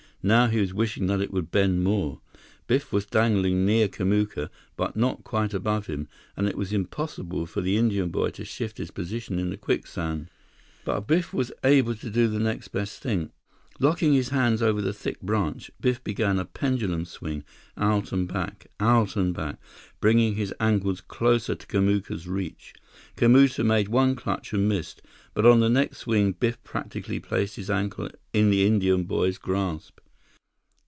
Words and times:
Now 0.23 0.45
he 0.45 0.59
was 0.61 0.71
wishing 0.71 1.07
that 1.07 1.19
it 1.19 1.31
would 1.33 1.49
bend 1.49 1.83
more. 1.83 2.21
Biff 2.67 2.93
was 2.93 3.07
dangling 3.07 3.65
near 3.65 3.87
Kamuka, 3.87 4.51
but 4.77 4.95
not 4.95 5.23
quite 5.23 5.51
above 5.51 5.87
him; 5.87 6.07
and 6.37 6.47
it 6.47 6.55
was 6.55 6.71
impossible 6.71 7.47
for 7.47 7.61
the 7.61 7.75
Indian 7.75 8.09
boy 8.09 8.29
to 8.29 8.45
shift 8.45 8.77
his 8.77 8.91
position 8.91 9.39
in 9.39 9.49
the 9.49 9.57
quicksand. 9.57 10.27
But 10.85 11.07
Biff 11.07 11.33
was 11.33 11.51
able 11.63 11.95
to 11.95 12.11
do 12.11 12.27
the 12.27 12.37
next 12.39 12.67
best 12.67 13.01
thing. 13.01 13.31
Locking 13.79 14.13
his 14.13 14.29
hands 14.29 14.61
over 14.61 14.79
the 14.79 14.93
thick 14.93 15.19
branch, 15.21 15.71
Biff 15.81 16.03
began 16.03 16.37
a 16.37 16.45
pendulum 16.45 17.05
swing, 17.05 17.43
out 17.75 18.11
and 18.11 18.27
back—out 18.27 19.15
and 19.15 19.33
back—bringing 19.33 20.35
his 20.35 20.53
ankles 20.59 21.01
closer 21.01 21.55
to 21.55 21.65
Kamuka's 21.65 22.27
reach. 22.27 22.75
Kamuka 23.17 23.65
made 23.65 23.87
one 23.87 24.15
clutch 24.15 24.53
and 24.53 24.69
missed, 24.69 25.01
but 25.33 25.47
on 25.47 25.61
the 25.61 25.67
next 25.67 25.97
swing 25.97 26.33
Biff 26.33 26.63
practically 26.63 27.19
placed 27.19 27.55
his 27.55 27.71
ankle 27.71 28.07
in 28.33 28.51
the 28.51 28.67
Indian 28.67 29.05
boy's 29.05 29.39
grasp. 29.39 29.97